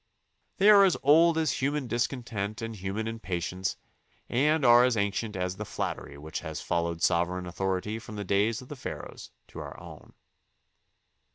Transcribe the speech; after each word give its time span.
They 0.57 0.71
are 0.71 0.83
as 0.83 0.97
old 1.03 1.37
as 1.37 1.51
human 1.61 1.85
discontent 1.85 2.63
and 2.63 2.75
human 2.75 3.07
impatience 3.07 3.77
and 4.29 4.65
are 4.65 4.83
as 4.83 4.97
ancient 4.97 5.35
as 5.35 5.57
the 5.57 5.63
flattery 5.63 6.17
which 6.17 6.39
has 6.39 6.59
followed 6.59 7.03
sovereign 7.03 7.45
authority 7.45 7.99
from 7.99 8.15
the 8.15 8.23
days 8.25 8.63
of 8.63 8.69
the 8.69 8.75
Pharaohs 8.75 9.29
to 9.49 9.59
our 9.59 9.79
own. 9.79 10.13